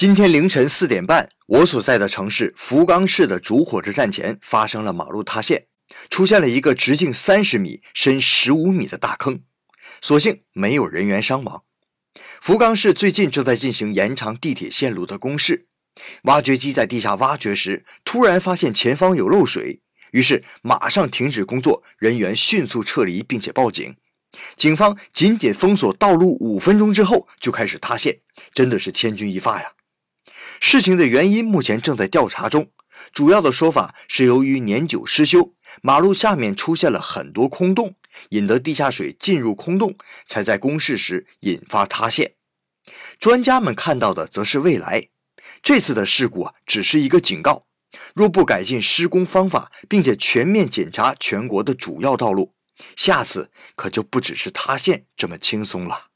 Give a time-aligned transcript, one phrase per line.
[0.00, 5.66] 今天凌晨四点半，我所在的城市福冈市的主火车站前发生了马路塌陷，
[6.08, 9.42] 出现了一个直径三十米、深十五米的大坑，
[10.00, 11.64] 所幸没有人员伤亡。
[12.40, 15.66] 福冈市最近正在进行延长地铁线路的工事，
[16.22, 19.82] 挖掘机在地下挖掘时，突然发现前方有漏水，
[20.12, 23.94] 于是马上停止工作，人员迅速撤离，并且报警。
[24.56, 28.20] 警方仅仅封锁道路五分钟之后就开始塌陷，
[28.54, 29.72] 真的是千钧一发呀！
[30.60, 32.70] 事情的原因目前正在调查中，
[33.14, 37.96] 主要的说法是由于年久失修，马路下面出现了很多空洞，
[38.28, 39.96] 引得地下水进入空洞，
[40.26, 42.34] 才在公示时引发塌陷。
[43.18, 45.08] 专家们看到的则是未来，
[45.62, 47.64] 这次的事故啊只是一个警告，
[48.14, 52.54] 若不改进施工方法，并且全面检查全国的主要道路，
[52.94, 56.09] 下次可就不只是塌陷这么轻松了。